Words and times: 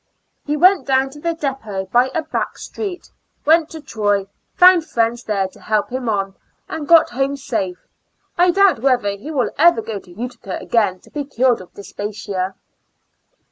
He 0.47 0.57
went 0.57 0.87
down 0.87 1.11
to 1.11 1.19
the 1.19 1.35
depot 1.35 1.85
b}^ 1.85 2.09
a 2.15 2.23
back 2.23 2.57
street, 2.57 3.11
went 3.45 3.69
to 3.69 3.79
Troy, 3.79 4.25
found 4.55 4.83
friends 4.83 5.23
there 5.25 5.47
to 5.49 5.59
help 5.61 5.91
him 5.91 6.09
on, 6.09 6.33
and 6.67 6.87
got 6.87 7.11
home 7.11 7.37
safe. 7.37 7.85
I 8.35 8.49
doubt 8.49 8.79
whether 8.79 9.11
he 9.11 9.29
will 9.29 9.51
ever 9.59 9.83
go 9.83 9.99
to 9.99 10.11
Utica 10.11 10.57
again 10.59 11.01
to 11.01 11.11
be 11.11 11.23
cured 11.23 11.61
of 11.61 11.71
dyspepsia. 11.75 12.55